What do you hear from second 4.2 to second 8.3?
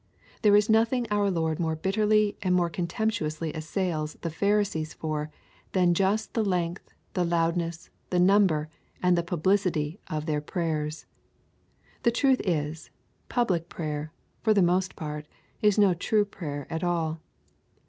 the Pharisees for than just the length, the loudness, the